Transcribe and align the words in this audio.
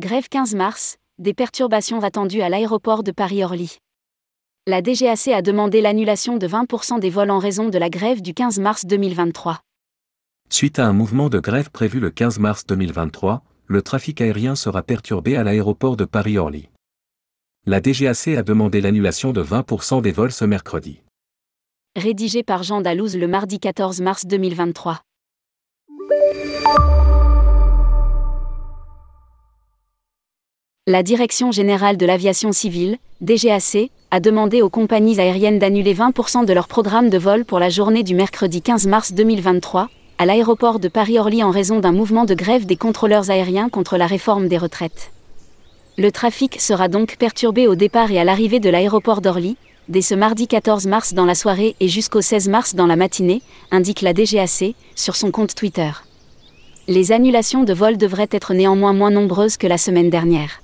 Grève 0.00 0.30
15 0.30 0.54
mars, 0.54 0.96
des 1.18 1.34
perturbations 1.34 2.00
attendues 2.00 2.40
à 2.40 2.48
l'aéroport 2.48 3.02
de 3.02 3.12
Paris-Orly. 3.12 3.76
La 4.66 4.80
DGAC 4.80 5.28
a 5.28 5.42
demandé 5.42 5.82
l'annulation 5.82 6.38
de 6.38 6.48
20% 6.48 6.98
des 6.98 7.10
vols 7.10 7.30
en 7.30 7.38
raison 7.38 7.68
de 7.68 7.76
la 7.76 7.90
grève 7.90 8.22
du 8.22 8.32
15 8.32 8.58
mars 8.58 8.86
2023. 8.86 9.60
Suite 10.48 10.78
à 10.78 10.86
un 10.86 10.94
mouvement 10.94 11.28
de 11.28 11.38
grève 11.40 11.70
prévu 11.70 12.00
le 12.00 12.08
15 12.08 12.38
mars 12.38 12.64
2023, 12.64 13.42
le 13.66 13.82
trafic 13.82 14.22
aérien 14.22 14.54
sera 14.54 14.82
perturbé 14.82 15.36
à 15.36 15.44
l'aéroport 15.44 15.98
de 15.98 16.06
Paris-Orly. 16.06 16.70
La 17.66 17.82
DGAC 17.82 18.28
a 18.28 18.42
demandé 18.42 18.80
l'annulation 18.80 19.32
de 19.32 19.44
20% 19.44 20.00
des 20.00 20.12
vols 20.12 20.32
ce 20.32 20.46
mercredi. 20.46 21.02
Rédigé 21.96 22.42
par 22.42 22.62
Jean 22.62 22.80
Dalouse 22.80 23.18
le 23.18 23.28
mardi 23.28 23.60
14 23.60 24.00
mars 24.00 24.24
2023. 24.24 25.02
La 30.88 31.04
Direction 31.04 31.52
générale 31.52 31.96
de 31.96 32.04
l'aviation 32.04 32.50
civile, 32.50 32.98
DGAC, 33.20 33.92
a 34.10 34.18
demandé 34.18 34.62
aux 34.62 34.68
compagnies 34.68 35.20
aériennes 35.20 35.60
d'annuler 35.60 35.94
20% 35.94 36.44
de 36.44 36.52
leur 36.52 36.66
programme 36.66 37.08
de 37.08 37.18
vol 37.18 37.44
pour 37.44 37.60
la 37.60 37.68
journée 37.68 38.02
du 38.02 38.16
mercredi 38.16 38.62
15 38.62 38.88
mars 38.88 39.12
2023, 39.12 39.88
à 40.18 40.26
l'aéroport 40.26 40.80
de 40.80 40.88
Paris-Orly 40.88 41.44
en 41.44 41.52
raison 41.52 41.78
d'un 41.78 41.92
mouvement 41.92 42.24
de 42.24 42.34
grève 42.34 42.66
des 42.66 42.74
contrôleurs 42.74 43.30
aériens 43.30 43.68
contre 43.68 43.96
la 43.96 44.08
réforme 44.08 44.48
des 44.48 44.58
retraites. 44.58 45.12
Le 45.98 46.10
trafic 46.10 46.60
sera 46.60 46.88
donc 46.88 47.16
perturbé 47.16 47.68
au 47.68 47.76
départ 47.76 48.10
et 48.10 48.18
à 48.18 48.24
l'arrivée 48.24 48.58
de 48.58 48.68
l'aéroport 48.68 49.20
d'Orly, 49.20 49.56
dès 49.88 50.02
ce 50.02 50.16
mardi 50.16 50.48
14 50.48 50.88
mars 50.88 51.14
dans 51.14 51.26
la 51.26 51.36
soirée 51.36 51.76
et 51.78 51.86
jusqu'au 51.86 52.22
16 52.22 52.48
mars 52.48 52.74
dans 52.74 52.88
la 52.88 52.96
matinée, 52.96 53.42
indique 53.70 54.00
la 54.00 54.14
DGAC, 54.14 54.74
sur 54.96 55.14
son 55.14 55.30
compte 55.30 55.54
Twitter. 55.54 55.92
Les 56.88 57.12
annulations 57.12 57.62
de 57.62 57.72
vol 57.72 57.98
devraient 57.98 58.26
être 58.32 58.52
néanmoins 58.52 58.92
moins 58.92 59.12
nombreuses 59.12 59.56
que 59.56 59.68
la 59.68 59.78
semaine 59.78 60.10
dernière. 60.10 60.61